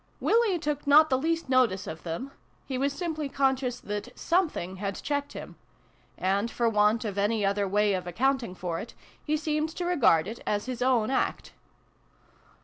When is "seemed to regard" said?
9.37-10.27